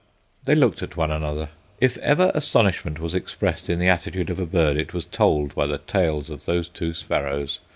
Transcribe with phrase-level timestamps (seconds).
[0.45, 1.49] They looked at one another.
[1.79, 5.67] If ever astonishment was expressed in the attitude of a bird it was told by
[5.67, 7.59] the tails of those two sparrows.